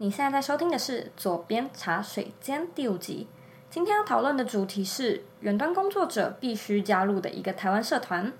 [0.00, 3.26] 你现在在收听的是《左边茶水间》第五集。
[3.68, 8.32] 今天要讨论的主题是远端工作者必须加入的一个台湾社团。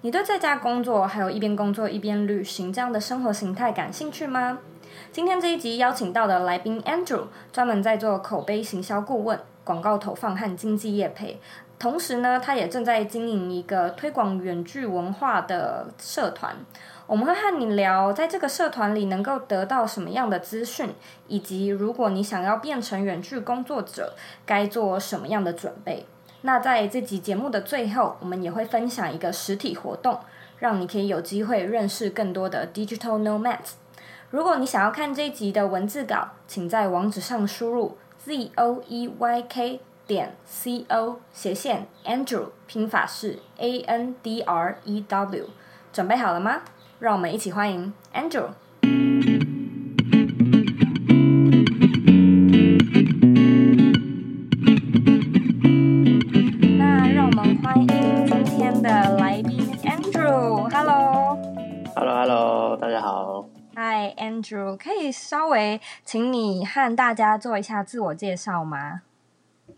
[0.00, 4.60] 你对在家工作，还有一边工作一边旅行这样的生活形态感兴趣吗？
[5.12, 11.38] 今天这一集邀请到的来宾 Andrew，专门在做口碑行销顾问、广告投放和经济业配。
[11.78, 16.56] 同时呢，他也正在经营一个推广远距文化的社团。
[17.06, 20.92] 我们会和你聊，在这个社团里能够得到什么样的资讯，
[21.28, 26.04] 以及如果你想要变成远距工作者，该做什么样的准备。
[26.42, 30.18] 那在这集节目的最后，我们也会分享一个实体活动，
[30.58, 33.74] 让你可以有机会认识更多的 Digital Nomads。
[34.30, 45.04] 如果你想要看这一集的文字稿，请在网址上输入 z o e y k 点 c o 斜线 Andrew，拼法是 a n d r e
[45.08, 45.44] w。
[45.92, 46.62] 准备好了吗？
[46.98, 48.46] 让我们一起欢迎 Andrew。
[56.78, 57.86] 那让我们欢迎
[58.26, 58.88] 今天的
[59.18, 60.66] 来宾 Andrew。
[60.70, 63.46] Hello，Hello，Hello，大家好。
[63.74, 69.02] Hi，Andrew，可以稍微请你和大家做一下自我介绍吗？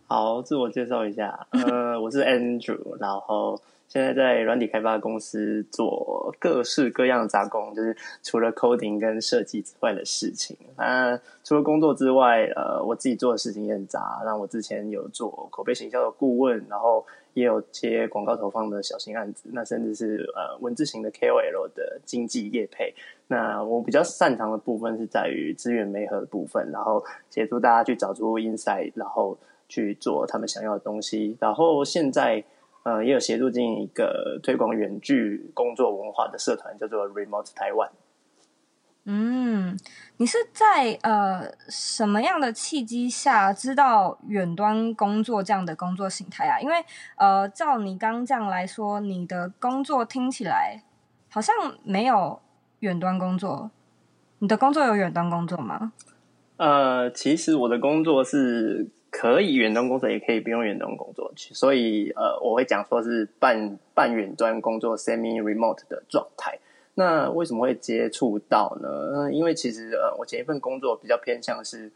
[0.06, 3.60] 好，自我介绍一下，呃，我是 Andrew，然后。
[3.88, 10.54] 现在在软体开发公司做各式各样的杂工，就是除了 coding 跟设计之外的事情。
[10.76, 14.20] 那除了工作之外，呃，我自己做的事情也很杂。
[14.26, 22.94] 那我之前有做口碑行销的顾问，然后也有接广告投放的小型案子，那甚至是呃文字型的 KOL 的经济业配。
[23.28, 31.38] 那我比较擅长的部分是在于资源媒合的部分，然后协助大家去找出 insight，然后去做他们想要的东西。
[31.40, 32.44] 然后现在。
[32.84, 37.90] 呃，也有协助经营一个推广远距工作文化的社团，叫做 Remote Taiwan。
[39.04, 39.76] 嗯，
[40.18, 46.60] 你是在呃什么样的契机下知道远端工作这样的工作形态啊？
[46.60, 46.76] 因为
[47.16, 50.82] 呃，照你刚这样来说，你的工作听起来
[51.28, 51.54] 好像
[51.84, 52.40] 没有
[52.80, 53.70] 远端工作。
[54.38, 55.92] 你的工作有远端工作吗？
[56.56, 58.90] 呃，其实我的工作是。
[59.20, 66.56] 可以远端工作，也可以不用远端工作，所以呃，我会讲说是半半远端工作 （semi remote） 的状态。
[66.94, 69.28] 那为什么会接触到呢？
[69.32, 71.90] 因为其实呃，我前一份工作比较偏向是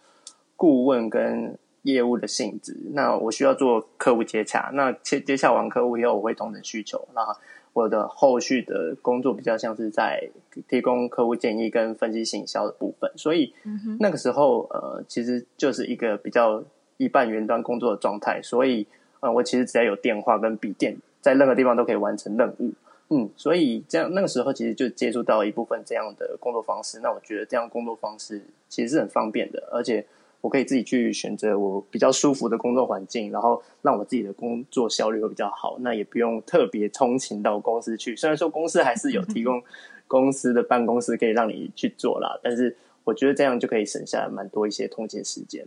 [0.56, 2.76] 顾问跟业务的性质。
[2.92, 7.06] 那我需要做客户接洽，那接接洽完客户以后，我会同等需求。
[7.14, 7.24] 那
[7.72, 10.28] 我的后续的工作比较像是在
[10.66, 13.08] 提供客户建议跟分析行销的部分。
[13.16, 13.54] 所以
[14.00, 16.64] 那个时候呃，其实就是一个比较。
[17.02, 18.86] 一半云端工作的状态，所以
[19.20, 22.72] 呃，我其实只要有电话跟笔电，在任何地方都可以完成任务。
[23.10, 27.00] 嗯，所以这样那个时候其实就接触到一部分这样的工作方式。
[27.02, 30.04] 那我觉得这样工作方式其实是很方便的，而且
[30.40, 35.76] 我可以自己去选择我比较舒服的工作环境，然后让我自己的工作效率会比较好。
[35.80, 39.62] 那也不用特别通勤到公司去，虽然说公司还是有提供
[40.08, 42.74] 公司的办公室可以让你去做啦，但是
[43.04, 45.66] 我觉得这样就可以省下蛮多一些通勤时间。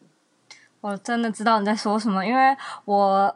[0.86, 3.36] 我真的知道你在说什么，因为我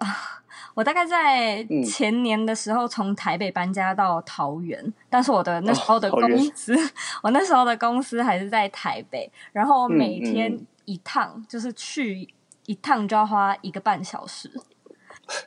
[0.75, 6.21] 我大概在前年的时候从台北搬家到桃园，嗯、但是我的那时候的公
[6.53, 6.89] 司，哦、
[7.23, 12.31] 我那时候的公司还是在台北，然后每天一趟、嗯嗯、就是去
[12.67, 14.51] 一趟就要花一个半小时，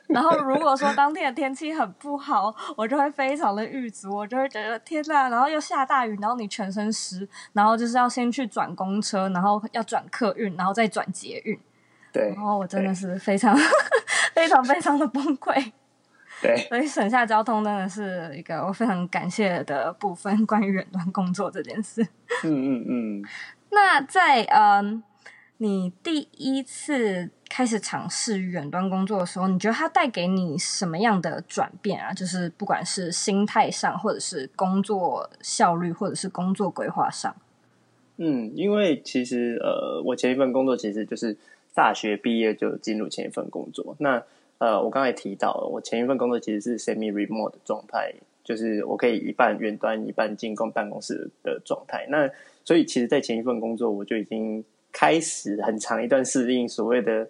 [0.07, 11.57] 然后如果说当天的天气很不好，我就会非常的郁卒，我就会觉得天呐，然后又下大雨，然后你全身湿，然后就是要先去转公车，然后要转客运，然后再转捷运。
[12.13, 13.57] 对，然后我真的是非常、
[14.35, 15.71] 非常、非常的崩溃。
[16.43, 20.45] 对，所以省下交通真的是一个我非常感谢的部分。
[20.45, 22.03] 关于远端工作这件事，
[22.43, 23.23] 嗯嗯嗯。
[23.71, 25.01] 那在嗯，
[25.57, 32.11] 你第一次开始尝试远端工作的时候，你觉得它带给你什么样的转变啊？
[32.11, 37.33] 就是不管是心态上，或者是工作效率，或者是工作规划上。
[38.17, 41.37] 嗯，因为其实呃，我前一份工作其实就是。
[41.73, 43.95] 大学毕业就进入前一份工作。
[43.99, 44.23] 那
[44.59, 48.13] 呃，我刚才提到了，我前一份工作其实是 semi remote 的状态，
[48.45, 52.05] 就是我可以一半远端，一半进公办公室的状态。
[52.09, 52.29] 那
[52.63, 57.27] 所以，其实，在前一份工作，我就已经开始很长一段适应所谓的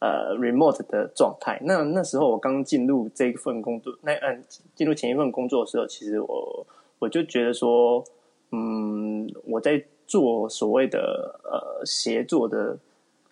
[0.00, 1.58] 呃 remote 的状态。
[1.64, 4.44] 那那时候我刚进入这一份工作，那嗯，
[4.74, 6.66] 进入前一份工作的时候，其实我
[6.98, 8.04] 我就觉得说，
[8.50, 12.76] 嗯，我在做所谓的呃协作的。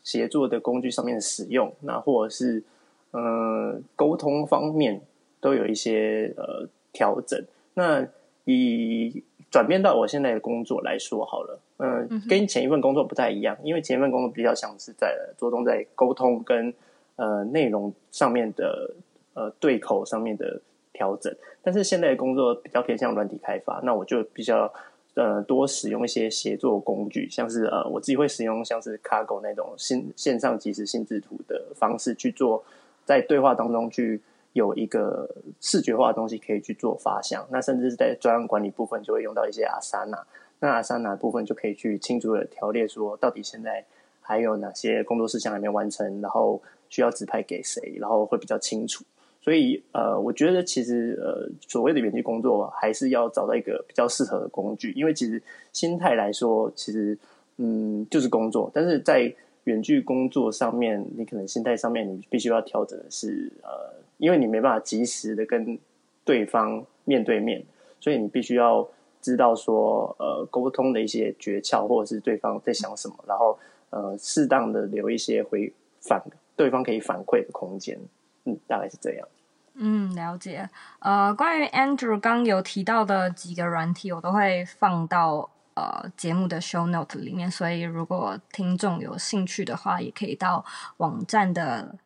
[0.04, 2.62] 协作的工具上面的使用，那或者是
[3.10, 5.00] 呃沟通方面
[5.40, 7.42] 都有一些呃调整。
[7.74, 8.06] 那
[8.44, 16.72] 以转变到我现在的工作来说好了，呃、嗯，跟前一份工作不太一样，因为前一份工作比较像是在着重在沟通跟
[17.16, 18.90] 呃内容上面的
[19.32, 20.60] 呃对口上面的
[20.92, 24.72] 调整，但是现在的工作比较偏向软体开发，那我就比较
[25.14, 32.64] 呃多使用一些协作工具，像是呃我自己会使用像是 Cargo 那种线线上即时心智图的方式去做，
[33.04, 34.20] 在对话当中去。
[34.54, 35.28] 有一个
[35.60, 40.22] 视觉化的东西可以去做发想，那甚至是在专案管理部分就会用到一些 Asana，
[40.60, 43.84] 那 Asana 部分就可以去清楚的条列说，到底现在
[44.20, 49.04] 还有哪些工作事项还没完成，然后需要指派给谁，然后会比较清楚。
[49.44, 57.18] 所以呃，我觉得其实呃，所谓的远距工作还是要找到一个比较适合的工具，因为其实心态来说，其实
[57.58, 59.30] 嗯就是工作，但是在
[59.64, 64.02] 远距工作上面，你可能心态上面你必须要调整的是呃。
[64.18, 65.76] 因为你没办法及时的跟
[66.24, 67.62] 对方面对面，
[68.00, 68.88] 所以你必须要
[69.20, 73.58] 知道说，呃，沟通的一些诀窍，或者是对方在想什么，然后
[73.90, 75.70] 呃，适当的留一些回
[76.00, 76.22] 反
[76.54, 77.98] 对方可以反馈的空间。
[78.44, 79.28] 嗯，大概是这样。
[79.74, 80.68] 嗯，了解。
[81.00, 90.64] 呃，关于 Andrew 刚有提到的几个软体，我都会放到呃节目的 show note 里面，所以如果听众有兴趣的话，也可以到
[90.98, 91.96] 网站的。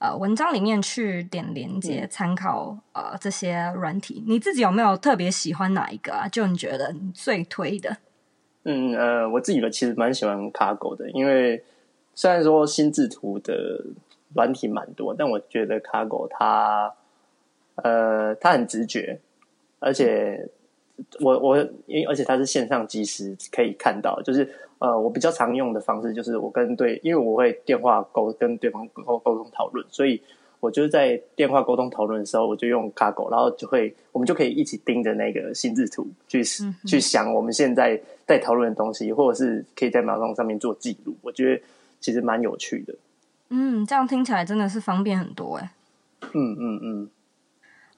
[0.00, 6.26] 呃，文章里面去点连接参考，嗯、呃这些软体，你自己有没有特别喜欢哪一个啊？
[6.26, 7.98] 就你觉得你最推的？
[8.62, 11.62] 嗯呃，我自己的其实蛮喜欢 Kaggle 的，因为
[12.14, 13.84] 虽然说心智图的
[14.34, 16.94] 软体蛮多，但我觉得 Kaggle 它
[17.82, 19.18] 呃他很直觉，
[19.78, 20.48] 而且
[21.20, 24.48] 我我因为而且他是线上即时可以看到，就是。
[24.80, 30.18] 呃，我比较常用的方式就是我跟对，因为我会电话沟跟对方沟沟通讨论，所以
[30.58, 41.62] 我就是在电话沟通讨论的时候，我就用 Kaggle，然后就会我们就可以一起盯着那个心智图去、嗯、去想我们现在在讨论的东西，或者是可以在马桶上面做记录，我觉得
[42.00, 42.94] 其实蛮有趣的。
[43.50, 45.72] 嗯，这样听起来真的是方便很多哎。
[46.32, 47.10] 嗯嗯嗯。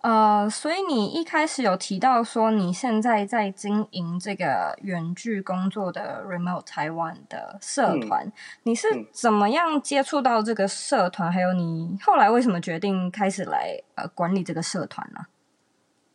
[0.03, 8.33] 呃，所以你一开始有提到说你现在在经营这个远距工作的 Remote Taiwan 的社团，嗯、
[8.65, 11.31] 你是怎么样接触到这个社团？
[11.31, 15.21] 嗯、还有你后来为什么决定开始来呃管理这个社团呢？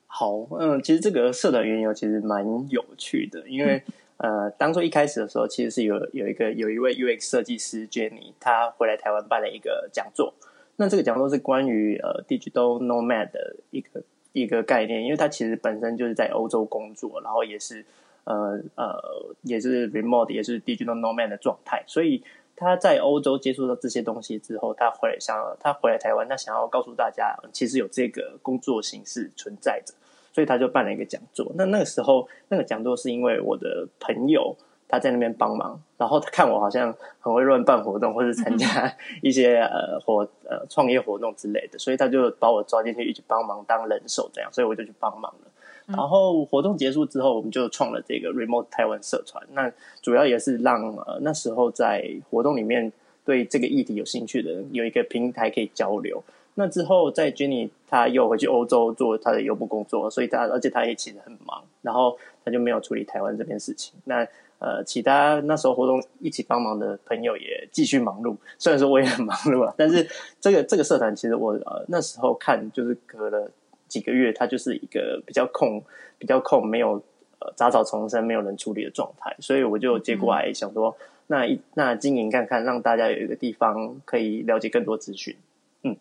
[0.05, 3.81] 好，嗯，其实这个社团缘由其实蛮有趣的，因为、
[4.17, 10.33] 嗯、呃，当初一开始的时候，其实是有有一个有一位 UX 设计师 Jenny，他回来台湾办了一个讲座。
[10.77, 17.85] 那这个讲座是关于呃 digital nomad 的一个一个概念，因为他其实本身就是在欧洲工作，然后也是
[18.23, 18.95] 呃呃
[19.41, 22.23] 也是 remote 也是 digital nomad 的状态，所以
[22.55, 29.93] 他在欧洲接触到这些东西之后，他回来想他回来台湾，他想要告诉大家，其实有这个工作形式存在着，
[30.31, 31.51] 所以他就办了一个讲座。
[31.55, 34.55] 那那个时候那个讲座是因为我的朋友。
[34.87, 38.91] 他在那边帮忙，然后他看我好像很会乱办活动，或是参加
[39.21, 45.47] 一些呃活呃创业活动之类的，所以他就把我抓进去一起帮忙当人手这样，所以我就去帮忙了。
[45.87, 49.41] 然后活动结束之后，我们就创了这个 Remote Taiwan 社团。
[49.53, 52.91] 那主要也是让呃那时候在活动里面
[53.23, 56.21] 对这个议题有兴趣的人有一个平台可以交流。
[56.55, 63.93] 那之后，在 Jenny 他又回去欧洲做他的邮部工作，所以他而且他也其实很忙，然后他就没有处理台湾这边事情。
[64.05, 64.27] 那
[64.59, 70.07] 呃，其他那时候活动一起帮忙的朋友也继续忙碌，虽然说我也很忙碌啊， 但是
[70.41, 73.51] 这个这个社团其实我呃那时候看就是隔了
[73.87, 75.83] 几个月，它就是一个比较空、
[76.17, 76.93] 比较空，没有
[77.39, 80.97] 呃杂草丛生、没有人处理的状态，所以我就接过来想说，
[81.27, 85.35] 那一那经营看看，让大家有一个地方可以了解更多资讯。
[85.83, 85.95] 嗯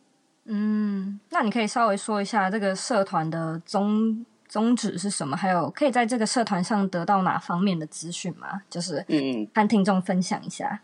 [0.47, 4.25] 嗯，那你可以稍微说一下这个社团的宗。
[4.57, 5.37] 宗旨是什么？
[5.37, 8.63] 还有可以在这个社团上得到哪方面的资讯吗？
[8.71, 10.81] 就是嗯嗯，和听众分享一下。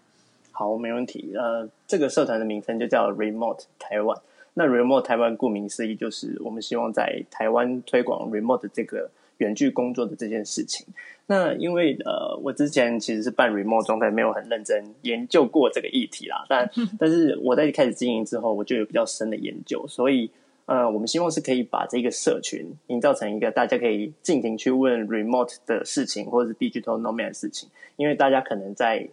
[0.50, 1.32] 好，没问题。
[1.34, 4.20] 呃，这个社团的名称就叫 Remote Taiwan。
[4.52, 10.86] 那 Remote Taiwan 顾名思义，就是我们希望在台湾推广 Remote 这个远距工作的这件事情。
[11.28, 16.44] 那因为呃，我之前其实是办 Remote 状态，没有很认真研究过这个议题啦。
[16.46, 20.30] 但 但是我在开始经营之后，我就有比较深的研究，所以。
[20.66, 27.68] 呃，我们希望是可以把这个社群营造成一个大家可以尽情去问 remote 的事情，或者是 digital nomad 的事情。
[27.96, 29.08] 因为大家可能在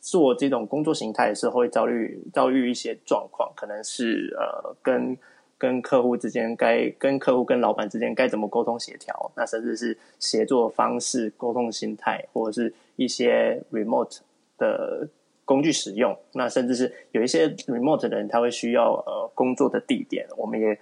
[0.00, 5.16] 做这种工作形态的时候，会遭遇遭遇一些状况，可能是呃，跟
[5.58, 14.18] 跟客户之间该跟客户跟老板之间该怎么沟通协调，那甚至是协作方式、沟通心态，或者是一些 remote
[14.58, 15.08] 的
[15.46, 20.78] 工具使用，那甚至是有一些 remote 的人，他会需要呃工作的地点，我们也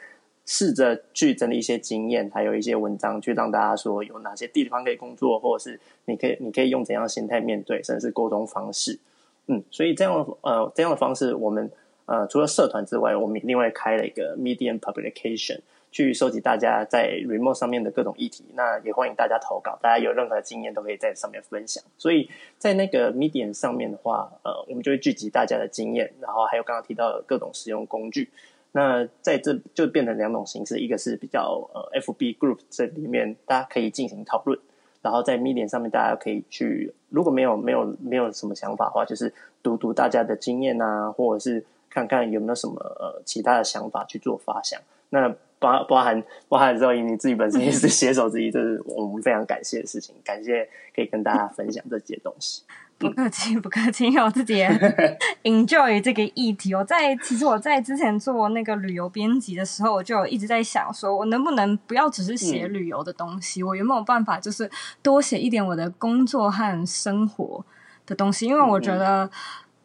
[0.47, 8.99] 试着去整理一些经验，还有一些文章，去让大家说有哪些地方可以工作，或者是你可以你可以用怎样的心态面对，甚至是沟通方式。
[9.47, 11.71] 嗯，所以这样呃这样的方式，我们
[12.07, 15.61] 呃除了社团之外，我们另外开了一个 Medium Publication，
[15.95, 18.45] 去收集大家在 Remote 上面的各种议题。
[18.55, 21.85] 那也欢迎大家投稿，大家有任何经验都可以在上面分享。
[21.97, 28.29] 所以在那个 Medium 上面的话，呃，我们就会聚集大家的经验，然后还有刚刚提到的各种使用工具。
[28.73, 34.59] 那在这就变成两种形式，一个是比较呃 FB Group 这里面大家可以进行讨论。
[35.01, 39.33] 然后在 Medium 上面，大家可以去，如果没有没有没有什么想法的话，就是
[39.63, 44.81] 读读大家的经验啊，或者是看看有没有什么呃其他的想法去做发想。
[45.11, 45.33] 那
[45.65, 52.63] 包包含包含之后，你自己本身也是写手之一，这是我们非常感谢的事情，感谢可以跟大家分享这些东西。
[52.97, 54.69] 不客气，不客气，因为我自己也
[55.43, 56.73] enjoy 这个议题。
[56.73, 64.71] 我在其实我在之前做那个旅游编辑的时候，我就一直在想，说我能不能不要只是写旅游的东西，嗯、我有没有办法就是
[65.03, 67.65] 多写一点我的工作和生活
[68.07, 68.47] 的东西？
[68.47, 69.29] 因为我觉得，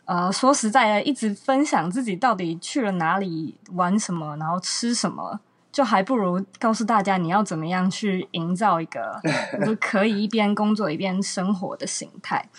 [0.05, 5.39] 嗯、呃，说实在的，一直分享自己到底去了哪里玩什么，然后吃什么，
[5.71, 9.19] 就还不如告诉大家你要怎么样去营造一个
[9.65, 12.49] 就可以一边工作一边生活的形态。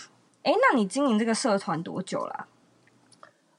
[0.42, 2.46] 哎，那你经营这个社团多久了啊？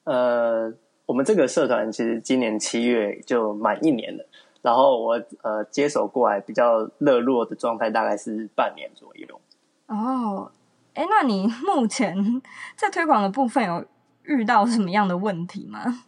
[0.06, 0.74] 呃，
[1.06, 4.26] 我们这个社团其实今年七月就满一年了。
[4.62, 9.42] 然后我呃接手过来比较热络的状态大概是半年左右。
[9.88, 10.52] 哦，
[10.94, 12.42] 哎，那你目前
[12.76, 13.86] 在推广的部分有
[14.24, 16.04] 遇到什么样的问题吗？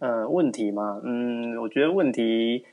[0.00, 1.00] 呃，问题吗？
[1.04, 2.66] 嗯，我觉得问题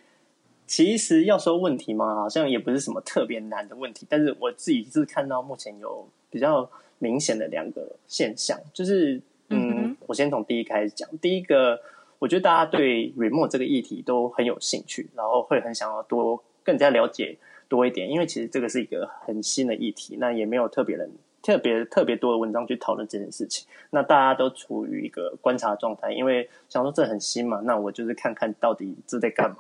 [0.66, 4.06] 其实要说问题嘛，好像也不是什么特别难的问题。
[4.10, 6.70] 但是我自己是看到目前有比较。
[7.00, 11.08] 明显的两个现象，就是嗯，我先从第一开始讲。
[11.20, 11.80] 第一个，
[12.18, 17.38] 我觉得大家对 remote 这个议题都很有兴趣，然后会很想要多更加了解
[17.70, 21.12] 多一点，因为其实这个是一个很新的议题，那也没有特别人
[21.48, 23.66] 特别特别多的文章去讨论这件事情。
[23.92, 29.58] 那大家都处于一个观察状态，因为想说这很新嘛，那我就是看看到底这在干嘛，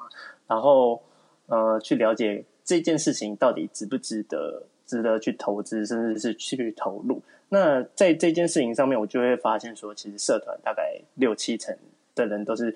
[0.48, 1.01] 然后
[1.48, 4.63] 呃，去了解这件事情到底值不值得。
[4.88, 7.22] 值得去投资，甚至是去投入。
[7.50, 11.77] 那在这件事情上面，我就会发现说，其实社团大概六七成
[12.15, 12.74] 的人都是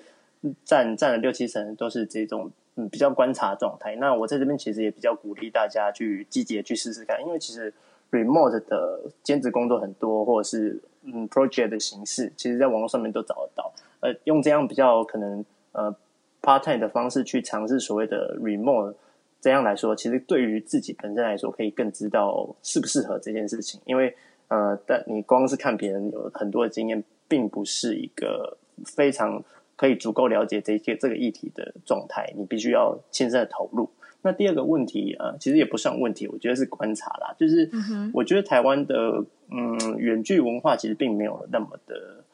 [0.62, 3.96] 占占了六七成，都是这种嗯比较观察状态。
[3.96, 7.72] 那我在这边其实也比较鼓励大家去积极的去试试看，因为其实
[8.12, 13.72] remote 的兼职工作很多，或者是嗯 project 的形式，其实在网络上面都找得到。
[13.98, 15.92] 呃，用这样比较可能呃
[16.40, 18.94] part time 的方式去尝试所谓的 remote。
[19.40, 23.80] 这样来说，其实对于自己本身来说，可以更知道适不适合这件事情。
[23.86, 24.14] 因为，
[24.46, 29.42] 呃，但你光是看别人有很多的经验，并不是一个非常
[29.74, 32.32] 可以足够了解这些这个议题的状态。
[32.36, 33.90] 你必须要亲身的投入。
[34.22, 37.34] 那第二个问题，呃，其实也不算问题，我觉得是观察啦。
[37.38, 37.70] 就是，
[38.14, 42.24] 我觉得台湾的嗯远距文化其实并没有那么的。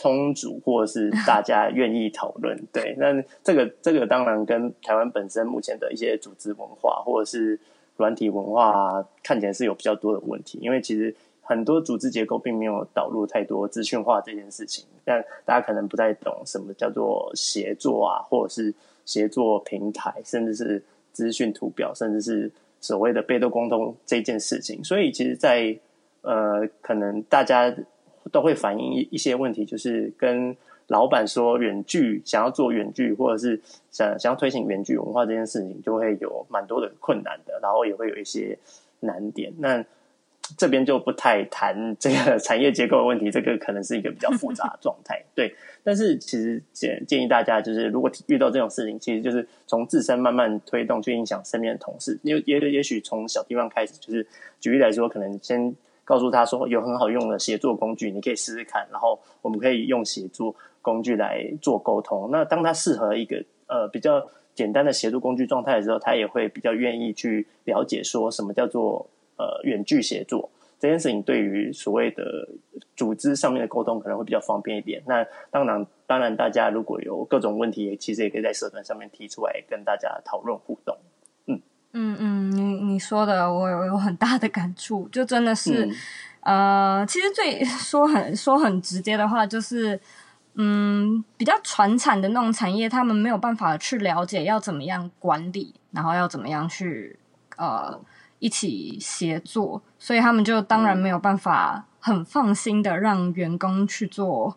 [0.00, 7.58] 充足，或者是大家 愿意讨论，对，那这个这个当然跟台湾本身目前的一些组织文化或者是
[7.96, 11.12] 软体文化看起来是有比较多的问题，因为其实
[11.42, 18.72] 很多组织结构并没有导入太多资讯化这件事情，但大家可能不太懂什么叫做协作啊，或者是
[19.04, 20.80] 协作平台，甚至是
[21.18, 25.76] 资讯图表，甚至是所谓的被动沟通这件事情，所以其实在，
[26.22, 27.74] 呃，可能大家。
[28.30, 30.54] 都会反映一一些问题，就是跟
[30.88, 33.58] 老板说远距想要做远距，或者是
[33.90, 38.58] 想想要推行远距文化这件事情，就会有蛮多的困难的，然后也会有一些
[39.00, 39.50] 难点。
[39.56, 39.82] 那
[40.56, 45.22] 这边就不太谈这个产业结构的问题，这个可能是一个比较复杂的状态。
[45.34, 52.18] 对，但是其实建建议大家，就是如果遇到这种事情，其实就是从自身慢慢推动，去影响身边的同事。
[52.22, 54.26] 也也也许从小地方开始，就是
[54.60, 55.74] 举例来说，可能先。
[56.08, 58.88] 告诉他说有很好用的协作工具，你可以试试看。
[58.90, 62.30] 然后我们可以用协作工具来做沟通。
[62.32, 69.06] 那当他适合一个呃比较简单的协作工具状态的时候，他也会比较愿意去了解说什么叫做
[69.38, 71.22] 呃远距协作这件事情。
[71.22, 72.48] 对于所谓的
[72.94, 75.02] 组织上面的沟通可能会比较方便一点。
[75.06, 80.96] 那当然，当然大家如果有各种问题，其实也可以在社团上面提出来跟大家讨论互动。
[81.94, 85.86] 嗯嗯，你你说的我有有很大的感触，就真的是，
[86.42, 89.98] 嗯、呃，其实最说很说很直接的话，就是，
[90.54, 97.18] 嗯，比较传产的那种产业，他们没有办法去了解要怎么样管理，然后要怎么样去
[97.56, 97.98] 呃
[98.38, 104.56] 一起协作，所以他们就当然没有办法很放心的让员工去做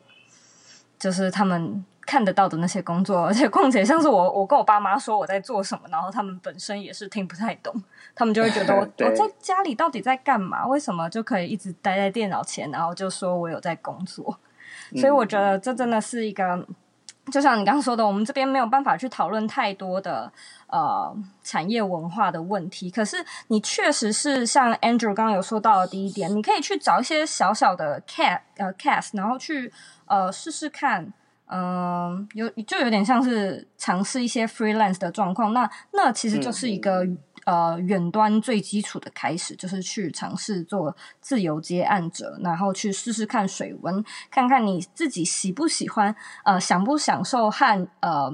[1.00, 7.74] 就是他们看得到的那些工作，而且况且像是我，我跟我爸妈说我在做什么，然后他们本身也是听不太懂，
[8.14, 10.68] 他们就会觉得我 我在家里到底在干嘛？
[10.68, 14.38] 为什么就可以一直待在电脑前，然后就说我有在工作？
[14.96, 16.68] 所以我觉得这真的是一个。
[17.32, 20.32] 就像你刚刚说的，我们这边没有办法去讨论太多的
[20.68, 22.92] 呃产业文化的问题。
[22.92, 29.72] 可是你确实是像 Andrew 刚刚有说到的第一点，你可以去找一些小小的 cast 呃 cast，然后去
[30.06, 31.04] 呃试试看，
[31.48, 35.54] 嗯、呃，有就有点像是尝试一些 freelance 的状况。
[35.54, 37.08] 那那其实就是一个。
[37.46, 48.34] 嗯呃，远端最基础的开始就是去尝试做自由接案者，然后去试试看水温，看看你自己喜不喜欢，呃，享不享受和呃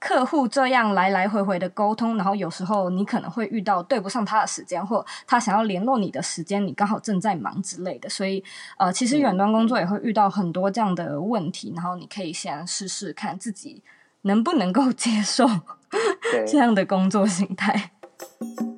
[0.00, 2.16] 客户这样来来回回的沟通。
[2.16, 8.08] 然后有时候你可能会遇到对不上他的时间，或他想要联络你的时间，你刚好正在忙之类的。
[8.08, 8.42] 所以
[8.76, 11.72] 呃，其实远端工作也会遇到很多这样的问题。
[11.74, 13.82] 然后你可以先试试看自己
[14.22, 15.46] 能不能够接受
[16.46, 17.92] 这样的工作形态。
[18.20, 18.77] 休息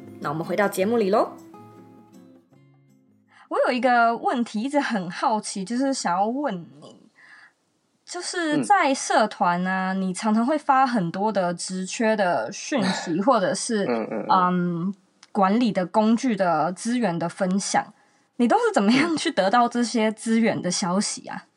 [0.21, 1.31] 那我们回到节目里喽。
[3.49, 6.95] 我有一个问题一直很好奇，就是想要问你，
[8.05, 14.95] 就是在社团呢，嗯、你常常会发很多的职缺的讯息， 或者是嗯，嗯，嗯
[15.31, 17.93] 管理的工具的资源的分享，
[18.37, 21.47] 你都是怎么样去得到这些资源的消息啊？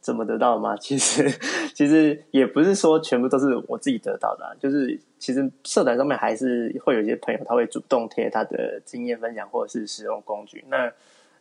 [0.00, 0.74] 怎么得到吗？
[0.76, 1.30] 其实
[1.74, 10.88] 其实也不是说全部都是我自己得到的啊，就是其实社团上面还是会有一些朋友，他会主动贴他的经验分享或者是使用工具，那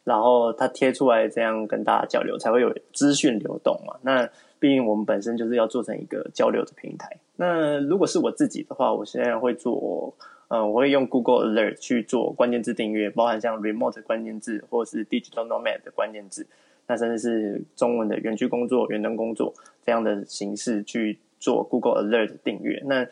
[0.03, 3.95] 然后他贴出来这样跟大家交流，才会有资讯流动嘛。
[4.01, 7.15] 那毕竟我们本身就是要做成一个交流的平台。
[7.35, 10.11] 那如果是我自己的话，我现在会做，
[10.47, 16.47] 嗯，我会用 Google Alert 去做关键字订阅，包含像 remote 关键字或者是 digital nomad 的关键字。
[16.87, 19.53] 那甚至是中文的远距工作、远端工作
[19.85, 23.05] 这样的形式去做 Google Alert 订阅，那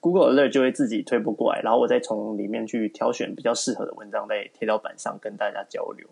[0.00, 6.08] Google Alert 就会自己推播过来，然后我再从里面去挑选比较适合的文章，再贴到板上跟大家交流。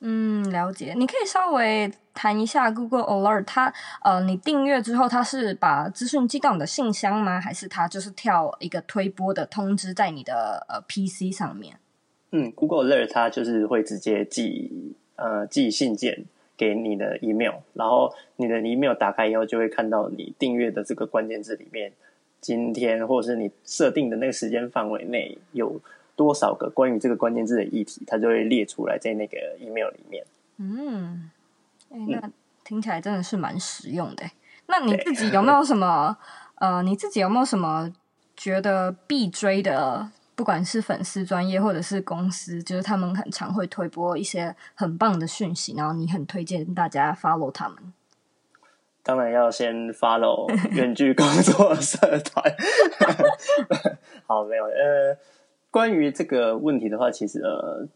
[0.00, 0.94] 嗯，了解。
[0.96, 3.72] 你可以稍微谈一下 Google Alert，它
[4.02, 7.40] 呃，你订阅之后，它是把资讯寄到你的信箱吗？
[7.40, 11.78] 还是它就是跳一个推播的通知在你的呃 PC 上面？
[12.30, 14.96] 嗯，Google Alert 它就是会直接寄。
[15.14, 16.24] 呃，寄信件
[16.56, 21.92] 给你的 email，然后你的 email 打开以后，就会看到你订阅的这个关键字里面，
[22.42, 25.80] 今天或者是你设定的那个时间范围内有
[26.14, 30.22] 多少个关于这个关键字的议题，它就会列出来在那个 email 里面。
[30.58, 31.30] 嗯，
[31.90, 32.30] 哎，那
[32.62, 34.24] 听起来真的是蛮实用的。
[34.66, 36.18] 那你自己有没有什么？
[36.56, 37.90] 呃，你自己有没有什么
[38.36, 40.10] 觉得必追的？
[40.34, 47.76] 不管是粉丝专业或者是公司，就是他们很常会推播一些很棒的讯息，然后你很推荐大家 follow 他们。
[49.02, 52.54] 当然要先 follow 远距工作社团。
[54.26, 55.16] 好，没有呃，
[55.70, 57.86] 关于这个问题的话，其实呃，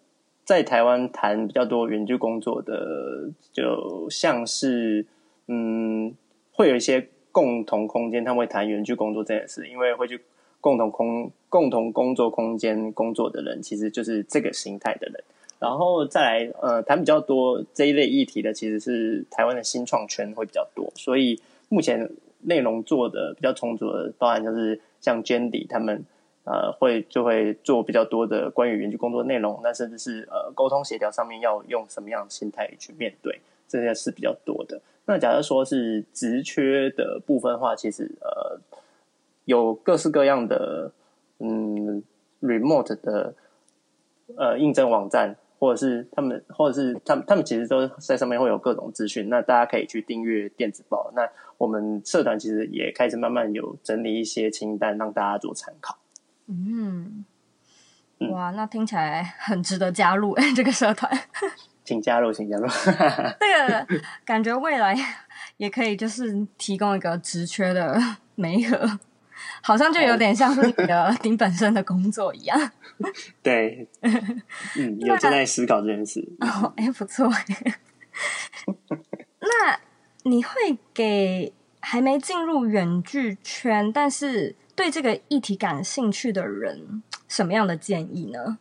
[0.45, 5.07] 在台湾谈比较多远距工作的，就像是
[5.47, 6.14] 嗯，
[6.53, 10.21] 会有一些共同空间，他们会谈远距工作这件事，因为会去。
[10.59, 15.23] 共同空共同工作空间工作的人，其实就是这个形态的人。
[15.59, 20.92] 然后再来，呃，谈比较多这一类议题的，其实是台湾的新创圈会比较多。
[20.97, 22.11] 所以目前
[22.42, 26.05] 内容做的比较充足的，包含就是像 Jandy 他们，
[26.45, 29.61] 呃，会就会做比较多的关于园区工作内容。
[29.62, 34.81] 那甚至是呃沟通协调上面要用什么样的心态去面对，这些是比较多的。
[35.07, 38.59] 那假如说是职缺的部分的话，其实呃。
[39.47, 40.90] 有各式各样的
[41.38, 42.03] 嗯
[42.42, 43.33] ，remote 的
[44.35, 49.29] 呃应征网站，或者是他们，或者是他们，他们其实都在上面会有各种资讯。
[49.29, 51.11] 那大家可以去订阅电子报。
[51.14, 55.99] 那我们社团其实也开始慢慢有整理一些清单，让大家做参考。
[56.49, 57.25] 嗯，
[58.31, 61.11] 哇，那听起来很值得加入哎，这个社团，
[61.85, 62.66] 请加入，请加入。
[63.40, 63.87] 这个
[64.25, 64.95] 感觉未来
[65.57, 67.99] 也可以就是提供一个职缺的
[68.35, 68.99] 媒合。
[69.62, 72.71] 好像就有点像是你的 你本身的工作一样。
[73.42, 76.27] 对，嗯， 有正在思考这件事。
[76.40, 77.31] 哦，哎，不错。
[79.40, 79.81] 那
[80.23, 88.59] 你会给还没进入远距圈，但是对这个议题感兴趣的人什么样的建议呢？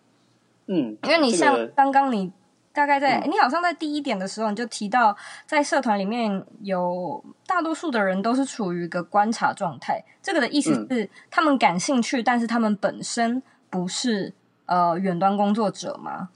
[0.67, 2.31] 嗯，因为你像刚刚你。
[2.75, 10.03] 大概在、嗯、你好像在第一点的时候，你就提到在社团里面有大多数的人都是处于一个观察状态。
[10.21, 14.33] 这个的意思是他们感兴趣，嗯、但是他们本身不是
[14.65, 16.29] 呃远端工作者吗？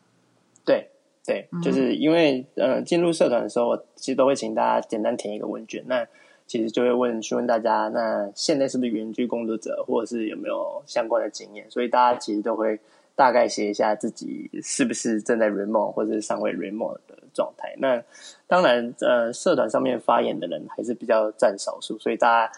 [0.64, 0.90] 对
[1.26, 5.84] 对，就是因为呃进入社团的时候，我其实都会请大家简单填一个问卷。
[5.88, 6.08] 那
[6.48, 11.70] 其实就会问询问大家，那现在是不是远距工作者，或者是有没有相关的经验？
[11.70, 12.80] 所以大家其实都会。
[13.20, 17.76] 大概写一下自己是不是正在 remote 或者是尚未 remote 的状态。
[17.78, 18.02] 那
[18.48, 22.54] 当然，呃，社团上面发言的人还是比较占少数，所以大家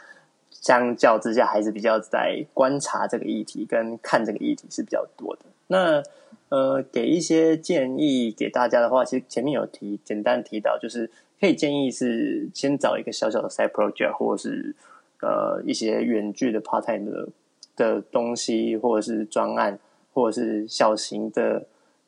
[0.51, 5.45] 相较之下还是比较在观察这个议题跟看这个议题是比较多的。
[5.65, 6.03] 那
[6.49, 14.75] 呃，给一些建议给大家的话，其实前面有提简单提到，就是可以建议是先找一个小小的 side project，或者是
[15.23, 17.27] 呃一些远距的 part time 的
[17.75, 19.79] 的东西，或者是专案。
[20.13, 21.65] 或者是小型的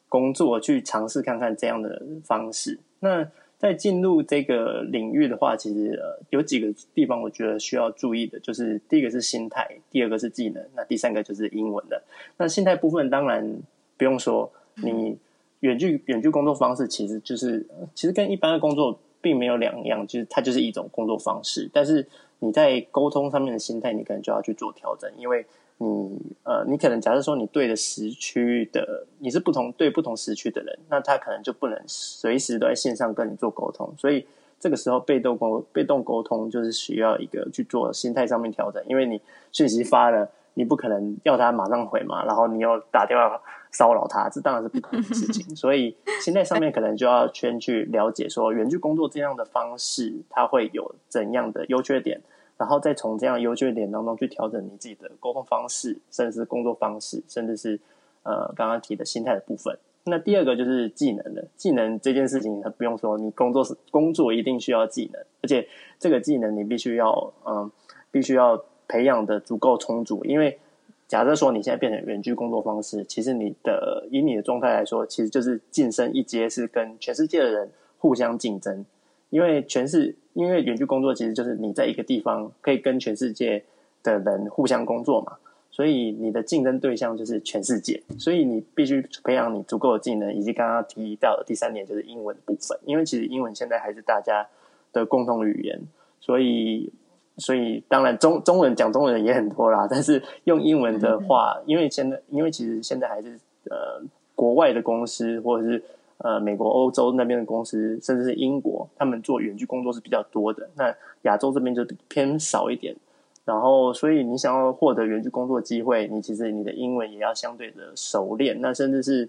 [0.09, 2.79] 工作，去尝试看看这样的方式。
[2.99, 12.03] 那在进入这个领域的话，其实呃有几个地方我觉得需要注意的，就是第一个是心态，第二个是技能，那第三个就是英文的。
[12.37, 13.57] 那心态部分当然
[13.97, 15.17] 不用说，你
[15.61, 21.69] 远距远距工作方式其实就是其实跟一般的工作并没有两样，就是它就是一种工作方式。
[21.71, 22.05] 但是
[22.39, 25.45] 你在沟通上面的心态，你可能就要去做调整，因为。
[25.77, 34.25] 你呃，你可能假设说你对的时区的你是不同对不同时区的人，那他可能就不能随时都在线上跟你做沟通，所以
[34.59, 39.19] 这个时候被动沟被动沟通就是需要一个去做心态上面调整，因为你
[39.51, 52.21] 讯息发了，你不可能要他马上回嘛，然后你又打电话骚扰他，这当然是不可能的事情， 所以心态上面可能就要先去了解说远距工作这样的方式，它会有怎样的优缺点。
[52.63, 57.78] 然后再从这样优缺点当中去调整你自己的沟通方式，甚至是工作方式，甚至是
[58.23, 59.78] 呃刚刚提的心态的部分。
[60.06, 65.67] 那第二个就是技能的技能这件事情它，不用说，你工作是工作一定需要技能，而且
[65.99, 67.69] 这个技能你必须要嗯、
[68.12, 70.23] 必须要培养的足够充足。
[70.23, 70.58] 因为
[71.06, 78.86] 假设说你现在变成远距工作方式，其实你的以你的状态来说，其实就是晋升一阶，是跟全世界的人互相竞争。
[79.34, 83.63] 因为全是，因为远距工作其实就是你在一个地方可以跟全世界
[84.04, 85.38] 的人互相工作嘛，
[85.72, 94.46] 所以你的竞争对象就是全世界，所以你必须培养你足够的技能，以及刚刚提到的第三点就是英文部分，因为其实英文现在还是大家
[94.91, 95.82] 的共同语言，
[96.22, 96.93] 所以
[97.38, 103.39] 所以当然中中文讲中文的也很多啦，但是用英文的话，因为现在因为其实现在还是
[103.72, 104.00] 呃
[104.36, 105.84] 国外的公司或者是。
[106.23, 110.69] 呃，美国、欧洲那边的公司，甚至是英国，他们做远距工作是比较多的。
[110.77, 112.95] 那亚洲这边就偏少一点。
[113.43, 118.62] 然后，所以你想要获得远距工作机会，你其实你的英文也要相对的熟练。
[118.62, 119.27] 那甚至是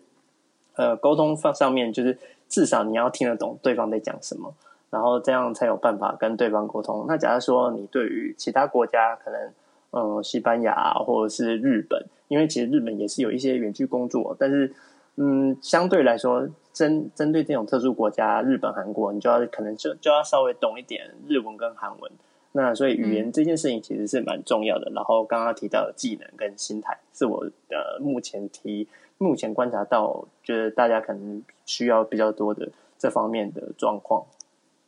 [0.76, 2.16] 呃，沟通方上面，就是
[2.48, 4.54] 至少你要听得懂对方在讲什么，
[4.90, 7.06] 然后这样才有办法跟对方沟通。
[7.08, 9.50] 那假如说你对于其他国家，可能
[9.90, 14.72] 呃，西班牙或者是日本，因为其实日本也是有一些远距工作，但是
[15.16, 16.48] 嗯，相对来说。
[16.74, 22.12] 针针对这种特殊国家，日本、韩国，你就要可能就就要稍微懂一点日文跟韩文。
[22.52, 24.90] 那所以语言这件事情其实是蛮重要的。
[24.90, 28.86] 嗯、然后刚刚提到的技能跟心态，是我呃目前提
[29.18, 34.26] 目前观察到，觉得大家可能需要比较多的这方面的状况。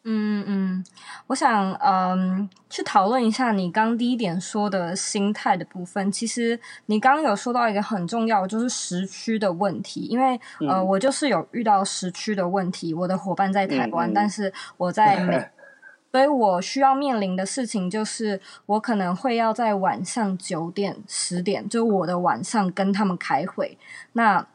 [0.08, 0.84] 嗯嗯，
[1.26, 6.12] 我想嗯去讨论一下你刚第一点说的心态的部分。
[6.12, 10.02] 其实你刚刚有说到一个很重要，就是时区的问题。
[10.02, 12.94] 因为、嗯、呃，我就是有遇到时区的问题。
[12.94, 15.50] 我的伙伴在台湾，但是我在美，
[16.12, 23.76] 所以我需要面临的事情就是，我可能会要在晚上九点、十点，就我的晚上跟他们开会。
[24.12, 24.46] 那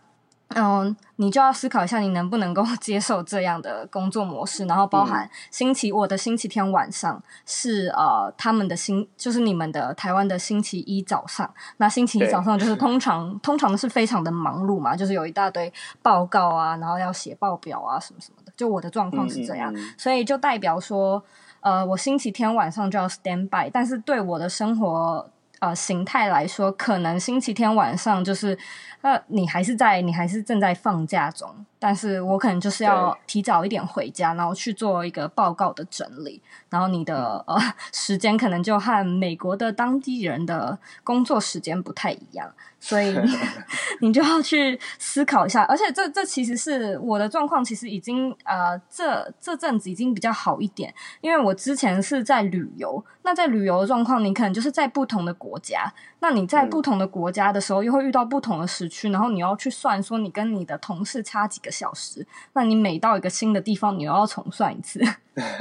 [0.55, 11.49] 嗯，你就要思考一下，你能不能够 接受这样的工作模式，然后包含星期、嗯、我的星期天晚上是呃他们的星，就是你们的台湾的星期一早上。
[11.77, 18.51] 那星期一早上就是通常通常是非常的忙碌嘛，就是有一大堆报告啊，然后要写报表啊什么什么的。
[18.57, 21.23] 就我的状况是这样，嗯嗯嗯、所以就代表说，
[21.61, 25.29] 呃，我星期天晚上就要 stand by，但是对我的生活。
[25.61, 28.57] 呃，形态来说，可能星期天晚上就是，
[29.01, 31.47] 呃，你还是在，你还是正在放假中，
[31.83, 36.39] 但是我可能就是要提早一点回家，然后去做一个报告的整理，
[36.69, 37.59] 然后你的呃
[37.91, 42.47] 时间可能就和美国的当地人的工作时间不太一样，
[42.79, 43.17] 所以
[43.99, 45.63] 你就要去思考一下。
[45.63, 61.70] 而且这这其实是我的状况，其实已经呃这这阵子已经比较好一点，因为我之前是在旅游，那在旅游的状况，你可能就是在不同的国家，那你在不同的国家的时候，又会遇到不同的时区，然后你要去算说你跟你的同事差几个。
[61.71, 64.99] 小时，那你每到一个新的地方，你又要重算一次，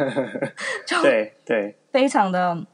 [0.87, 2.66] 就对对，非常的。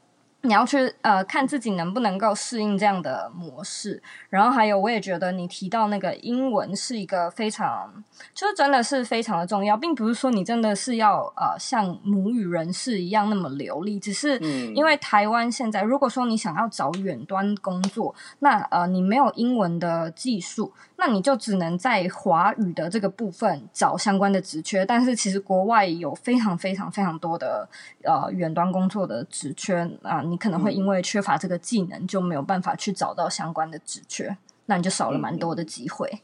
[0.47, 7.93] 你要去呃看自己能不能够适应这样的模式，然后还有我也觉得你提到那个英文是一个非常，
[8.33, 14.39] 就是真的是非常的重要，并不是说你真的是要呃像母语人士一样那么流利，只是
[14.73, 27.69] 因为台湾现在如果说你想要找远端工作，那呃你没有英文的技术，那你就只能在华语的这个部分找相关的职缺，但是其实国外有非常非常非常多的
[28.05, 30.36] 呃远端工作的职缺啊，你。
[30.37, 36.21] 你可能会因为缺乏这个技能，就没有办法去找到相关的职缺，那你就少了蛮多的机会。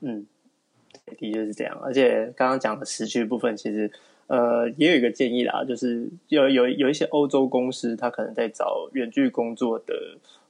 [0.00, 0.26] 嗯，
[1.16, 1.78] 的确是这样。
[1.80, 3.88] 而且刚刚讲的时区部分，其实
[4.26, 9.94] 呃也有一个建议啦，就是有有有一些欧洲公司，他可能在找远距工作的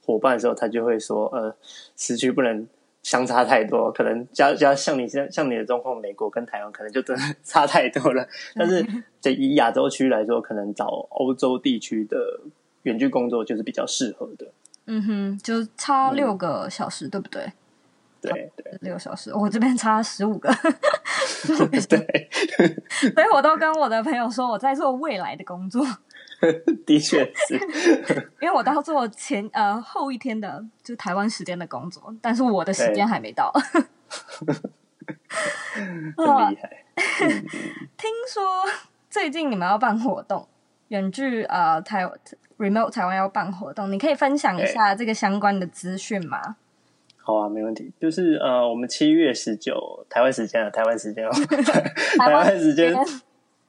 [0.03, 1.55] 伙伴的时候，他就会说，呃，
[1.95, 2.67] 时区不能
[3.03, 8.27] 相差太多，可能加加像你像像你的状况，美国跟台湾可能就真的 差太多了。
[8.55, 8.83] 但是
[9.21, 12.39] 这以亚洲区来说，可能找欧洲地区的。
[12.85, 14.51] 远距工作就是比较适合的，
[14.85, 17.53] 嗯哼，就差六个小时，嗯、对不对？
[18.21, 20.49] 对对，六小时，我这边差十五个，
[21.87, 22.29] 对，
[23.13, 25.85] 所以我都跟我的朋友说我在做未来的工作，
[26.87, 27.53] 的确是，
[28.41, 33.51] 因为我都要做前呃后一天的，就台湾时间的工作，但是我的时间还没到，
[36.15, 36.83] 很厉害。
[37.95, 38.63] 听说
[39.07, 40.47] 最近你们要办活动，
[40.89, 42.09] 远距呃台。
[42.57, 46.55] Remote 台湾要办活动，你可以分享一下这个相关的资讯吗？
[47.17, 47.91] 好啊，没问题。
[47.99, 51.31] 就是呃，我们七月十九台湾时间啊，台湾时间哦，
[52.17, 52.95] 台湾时间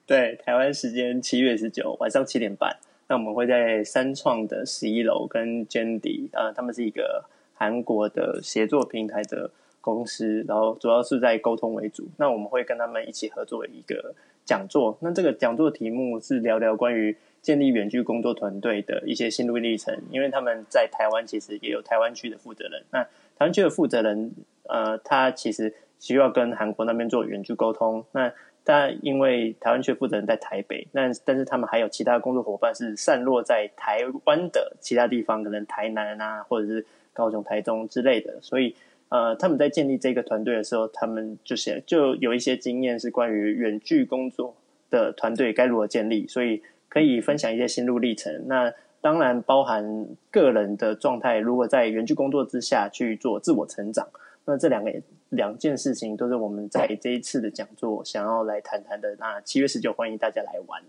[0.07, 2.77] 对，台湾时间七月十九晚上七点半，
[3.09, 7.25] 那我们会在三创的十一楼跟 Jandy 啊，他们是一个
[7.55, 9.51] 韩国的协作平台的
[9.81, 12.09] 公司，然后主要是在沟通为主。
[12.19, 14.15] 那我们会跟他们一起合作一个
[14.47, 17.15] 讲座，那这个讲座题目是聊聊关于。
[17.43, 22.83] 建立远距工作团队的一些心路历程，因为他们在台湾其实也有台湾区的负责人。
[22.91, 24.33] 那台湾区的负责人，
[24.65, 28.05] 呃，他其实需要跟韩国那边做远距沟通。
[28.11, 28.33] 那
[28.65, 38.41] 但因为台湾区负责人在台北，那但是他们还有其他工作伙伴是散落在台湾的其他地方，可能台南啊，或者是高雄、台中之类的。
[38.43, 38.75] 所以，
[39.09, 44.57] 呃，他们在建立这个团队的时候，他们就是就有一些经验是关于远距工作
[44.91, 46.63] 的团队该如何建立，所以。
[46.89, 51.37] 可以分享一些心路历程，那当然包含个人的状态。
[51.37, 54.09] 如果在远距工作之下去做自我成长，
[54.47, 54.91] 那这两个
[55.29, 59.15] 两件事情都是我们在这一次的讲座想要来谈谈的。
[59.19, 60.83] 那七月十九，欢迎大家来玩。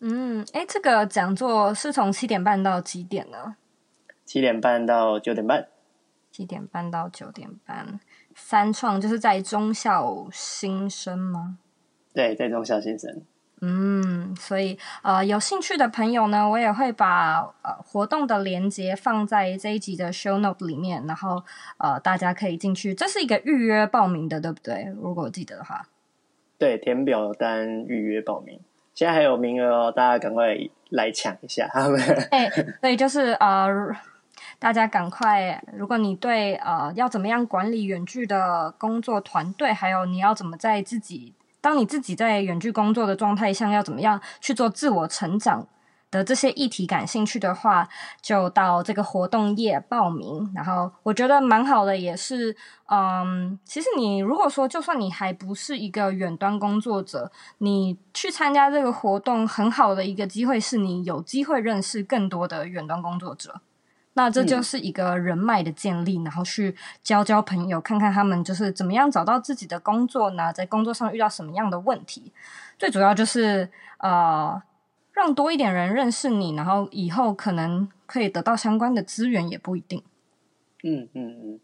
[0.00, 3.56] 嗯，哎，这个讲座是从七点半到几点呢？
[4.26, 5.68] 七点半到九点半。
[6.30, 8.00] 七点半到九点半，
[8.34, 11.58] 三创就是在中校新生吗？
[12.12, 13.22] 对，在中校新生。
[13.62, 21.42] 嗯，所以呃，有兴趣的朋友呢，我也会把呃活动的链接放在这一集的 show note 里面，然后
[21.76, 22.94] 呃，大家可以进去。
[22.94, 24.90] 这是一个预约报名的，对不对？
[25.02, 25.86] 如果我记得的话，
[26.56, 28.58] 对，填表单预约报名，
[28.94, 30.56] 现在还有名额哦，大家赶快
[30.88, 31.68] 来抢一下。
[31.70, 32.48] 他们哎，
[32.80, 33.68] 所以就是呃，
[34.60, 41.34] 大家赶快，如果你对呃要怎么样管理远距的工作团队，还有你要怎么在自己。
[41.62, 45.66] 当你自己在远距工作的状态下，要怎么样去做自我成长
[46.10, 47.88] 的这些议题感兴趣的话，
[48.20, 50.52] 就到这个活动页报名。
[50.54, 52.54] 然后我觉得蛮好的，也是，
[52.90, 63.62] 嗯，其实你如果说就算你还不是一个远端工作者，你去参加这个活动，很好的一个机会是你有机会认识更多的远端工作者。
[64.14, 70.52] 那这就是一个人脉的建立，嗯，然后去交交朋友，看看他们就是怎么样找到自己的工作呢？
[70.52, 72.32] 在工作上遇到什么样的问题？
[72.76, 74.60] 最主要就是呃，
[75.12, 80.02] 让多一点人认识你，然后以后可能可以得到相关的资源，也不一定。
[80.82, 81.60] 嗯嗯嗯，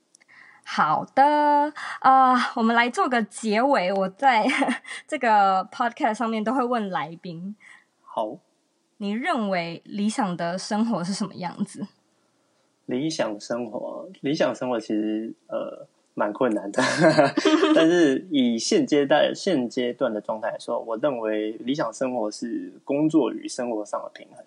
[0.64, 3.92] 好的啊，呃，我们来做个结尾。
[3.92, 4.46] 我在
[5.08, 7.56] 这个 podcast 上面都会问来宾：
[8.02, 8.38] 好，
[8.98, 11.86] 你认为理想的生活是什么样子？
[12.86, 16.82] 理想生活，理想生活其实呃，蛮困难的。
[17.74, 24.44] 但是以现阶段现阶段的状态来说，我认为理想生活是工作与生活上的平衡。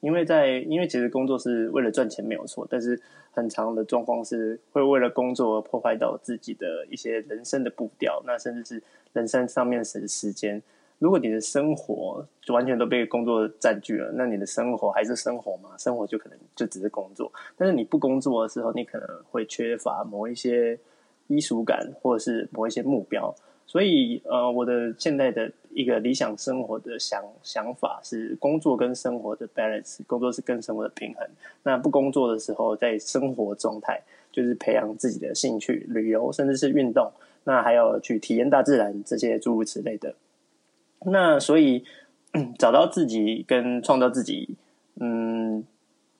[0.00, 2.98] 因为在因为其实工作是为了赚钱没有错，但是
[3.32, 10.62] 很长的状况是会为了工作而破坏到自己的一些人生的步调，那甚至是人生上面的时间。
[11.00, 15.70] 如果你的生活就完全都被工作占据了，那你的生活还是生活吗？
[15.78, 17.32] 生活就可能就只是工作。
[17.56, 20.78] 但是你不工作的时候，你可能会缺乏某一些
[21.26, 23.34] 归属感，或者是某一些目标。
[23.66, 31.26] 所以，呃，我的现在的一个理想生活的想想法是，工作跟生活的 balance，工作是跟生活的平衡。
[31.62, 37.10] 那不工作的时候，在生活状态就是培养自己的兴趣、旅游，甚至是运动。
[37.44, 40.14] 那还有去体验大自然这些诸如此类的。
[41.06, 41.84] 那所以，
[42.58, 44.56] 找到自己跟创造自己，
[45.00, 45.64] 嗯。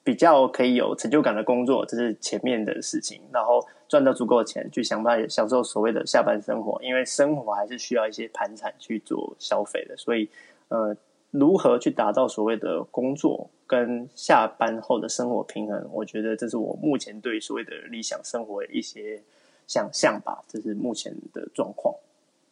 [0.03, 3.21] 比较可以有成就感的工作，这是前面的事情。
[3.31, 6.83] 然后赚到足够的钱，去想办法享受所谓的下班生活。
[6.83, 10.29] 因为生活还是需要一些盘缠去做消费的，所以
[10.69, 10.97] 呃，
[11.31, 15.87] 如何去达到所谓的工作跟下班后的生活平衡？
[15.93, 19.23] 我觉得这是我目前对所谓的理想生活的一些
[19.67, 20.43] 想象吧。
[20.49, 21.95] 这是目前的状况。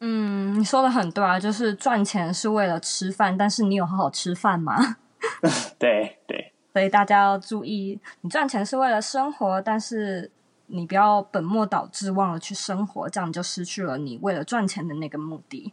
[0.00, 4.96] 嗯，你说的很对啊，就是赚钱是为了吃饭，但是你有好好吃饭吗？
[5.78, 6.52] 对对。
[6.72, 10.30] 所以大家要注意，你赚钱是为了生活，但是
[10.66, 15.72] 你不要本末倒置，忘了去生活，这样你就失去了你为了赚钱的那个目的。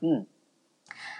[0.00, 0.26] 嗯，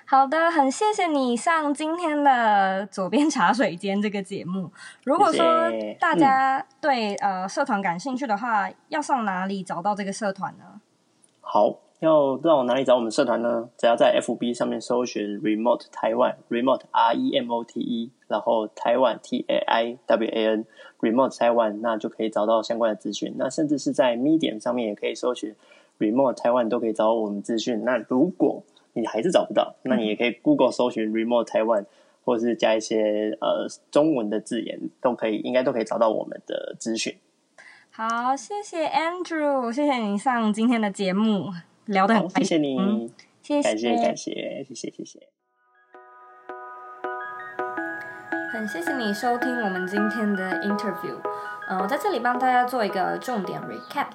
[0.04, 4.70] 好的，很谢谢你上今天的左边茶水间这个节目。
[5.04, 10.82] 如果说大家对、嗯、呃社团感兴趣的话，要上哪里找到这个社团呢？
[11.40, 11.78] 好。
[12.00, 13.68] 要到哪里找我们社团呢？
[13.78, 20.46] 只要在 FB 上面搜寻 Remote Taiwan，Remote R E M O T E，然后台湾 T A I W A
[20.48, 23.34] N，Remote Taiwan，那就可以找到相关的资讯。
[23.38, 25.54] 那甚至是在 Medium 上面也可以搜寻
[25.98, 27.82] Remote Taiwan，都可以找到我们资讯。
[27.84, 31.86] 那如果你还是找不到，那你也可以 Google 搜寻 Remote Taiwan，
[32.26, 37.16] 或者是加一些呃中文的字眼，都可以，应该都可以找到我们的资讯。
[37.90, 41.50] 好，谢谢 Andrew，谢谢你上今天的节目。
[41.86, 43.10] 聊得很开心，谢谢你，嗯、
[43.42, 45.28] 谢谢，感谢，感谢，谢谢，谢谢。
[48.52, 51.16] 很谢谢你收听我们今天的 interview。
[51.68, 54.06] 嗯、呃，我在这里帮大家做一个重点 recap。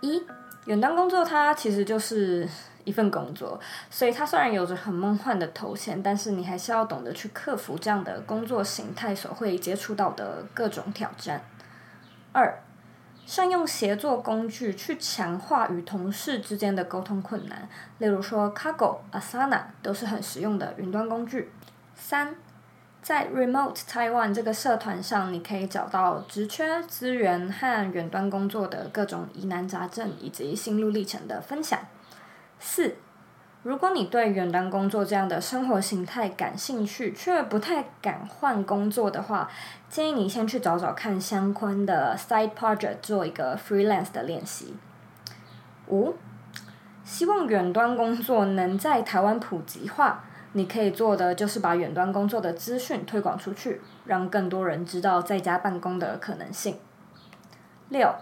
[0.00, 0.22] 一，
[0.66, 2.48] 远端工作它其实就是
[2.84, 3.58] 一份工作，
[3.90, 11.42] 所以它虽然有着很梦幻的头衔，但是你还是要懂得去克服这样的工作形态所会接触到的各种挑战。
[12.32, 12.62] 二。
[13.28, 21.52] 善用协作工具去强化与同事之间的沟通困难，例如说 Cargo、Asana 都是很实用的云端工具。
[21.94, 22.34] 三，
[23.02, 31.78] 在 Remote Taiwan 这个社团上，你可以找到职缺资源和远端工作的各种疑难杂症以及心路历程的分享。
[32.58, 32.96] 四。
[33.64, 39.50] 如果你对远端工作这样的生活形态感兴趣，却不太敢换工作的话，
[39.90, 44.76] 建议你先去找找看相关的 side project，做一个 freelance 的练习。
[45.88, 46.14] 五，
[47.04, 56.78] 希望远端工作能在台湾普及化，你可以做的就是把远端工作的资讯推广出去，让更多人知道在家办公的可能性。
[57.88, 58.14] 六。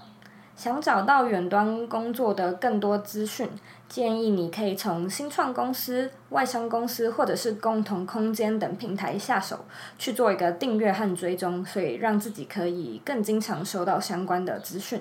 [0.57, 3.47] 想找到远端工作的更多资讯，
[3.89, 9.65] 建议你可以从新创公司、外商公司或者是共同空间等平台下手，
[9.99, 15.01] 去做一个订阅和追踪，所以让自己可以更经常收到相关的资讯。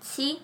[0.00, 0.42] 七，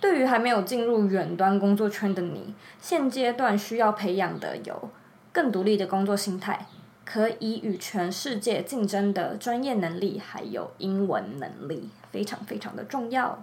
[0.00, 4.90] 对于还没有进入远端工作圈的你，现阶段需要培养的有
[5.32, 6.66] 更独立的工作心态，
[7.04, 11.88] 可以与全世界竞争的专业能力，还有英文能力。
[12.12, 13.42] 非常非常的重要。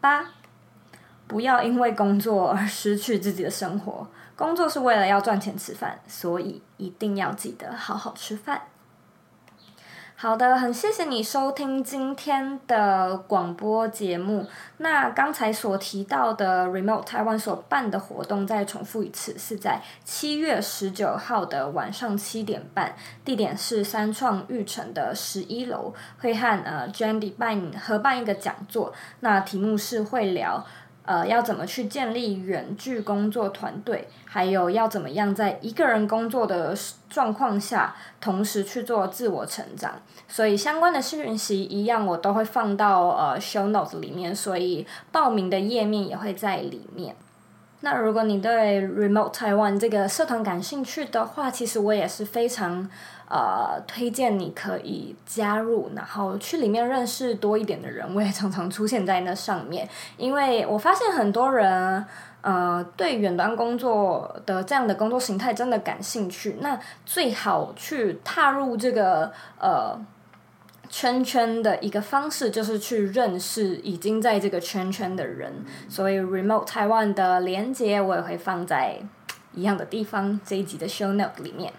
[0.00, 0.32] 八，
[1.28, 4.08] 不要因为工作而失去自己的生活。
[4.34, 8.62] 工作是为了要赚钱吃饭，所以一定要记得好好吃饭。
[10.20, 14.48] 好的，很谢谢你收听今天的广播节目。
[14.78, 28.92] 那刚才所提到的 Remote Taiwan 所办的活动，再重复一次，是在七月十九号的晚上七点半，地点是三创育城的十一楼，会和呃 Jandy 办合办一个讲座。
[29.20, 30.66] 那题目是会聊。
[31.08, 34.06] 呃，要怎么去建立远距工作团队？
[34.26, 36.76] 还有要怎么样在一个人工作的
[37.08, 40.02] 状况下，同时去做自我成长？
[40.28, 47.16] 所以相关的讯息一样，我都会放到呃 show notes 里面，所以报名的页面也会在里面。
[47.80, 52.90] 那如果你对 Remote Taiwan 这个社团感兴趣的话，其实我也是非常
[53.28, 58.12] 呃推荐你可以加入，然后去里面认识多一点的人。
[58.14, 62.04] 我也常常出现在那上面，因为我发现很多人
[62.40, 66.56] 呃对远端工作的这样的工作形态真的感兴趣。
[66.60, 66.76] 那
[67.06, 69.96] 最好去踏入这个呃。
[70.88, 78.98] 圈圈的一个方式就是去认识已经在这个圈圈的人，所以 Remote Taiwan 的连接我也会放在
[79.54, 81.72] 一样的地方，这一集的 Show Note 里面。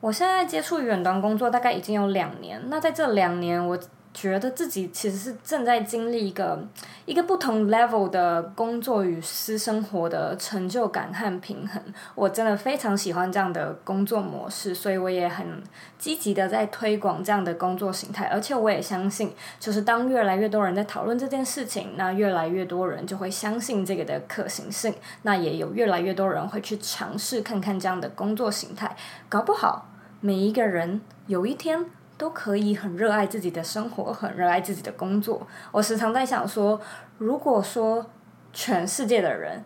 [0.00, 3.78] 我现在接触远端工作大概已经有两年，那在这两年我。
[4.14, 6.62] 觉得自己其实是正在经历一个
[7.06, 11.82] 一个不同 level 的工作与私生活的成就感和平衡。
[12.14, 15.62] 我真的非常喜欢这样的工作模式，所以我也很
[15.98, 18.26] 积极的在推广这样的工作形态。
[18.26, 24.94] 而且我也相信，就是当越来越多人在讨论这件事情，那越来越多人就会相信这个的可行性。
[25.22, 28.94] 那也有越来越多人会去尝试看看这样的工作形态。
[29.28, 29.88] 搞不好
[30.20, 31.86] 每一个人有一天。
[32.22, 35.44] 都可以很热爱自己的生活，很热爱自己的工作。
[35.72, 36.80] 我时常在想说，
[37.18, 38.08] 如果说
[38.52, 39.64] 全世界的人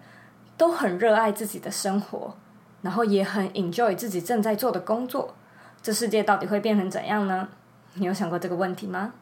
[0.57, 2.35] 都很热爱自己的生活，
[2.81, 5.35] 然后也很 enjoy 自己正在做的工作，
[5.83, 7.47] 这世界到底会变成怎样呢？
[7.93, 9.13] 你有想过这个问题吗？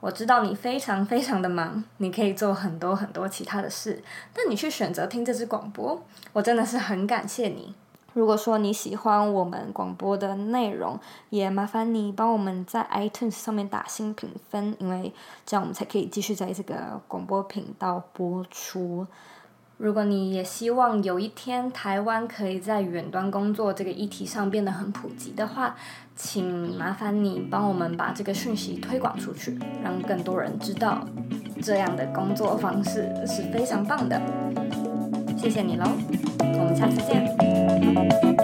[0.00, 7.74] 我知道你非常非常的忙，你可以做很多很多其他的事，但你却选择听这支广播，我真的是很感谢你。
[8.12, 10.98] 如果说你喜欢我们广播的内容，
[11.30, 15.12] 也麻烦你帮我们在 iTunes 上面打新评分，因为
[15.46, 19.06] 这样我们才可以继续在这个广播频道播出。
[19.76, 25.74] 如果你也希望有一天台湾可以在远端工作这个议题上变得很普及的话，
[26.14, 31.06] 请麻烦你帮我们把这个讯息推广出去，让更多人知道
[31.62, 34.20] 这样的工作方式是非常棒的。
[35.38, 35.86] 谢谢你喽，
[36.40, 37.39] 我们下次见。
[37.78, 38.39] thank you